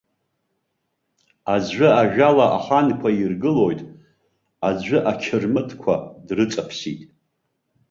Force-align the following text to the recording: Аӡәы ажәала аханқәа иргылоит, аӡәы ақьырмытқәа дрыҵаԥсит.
Аӡәы 1.53 1.87
ажәала 2.01 2.45
аханқәа 2.57 3.09
иргылоит, 3.19 3.79
аӡәы 4.67 4.97
ақьырмытқәа 5.11 5.95
дрыҵаԥсит. 6.27 7.01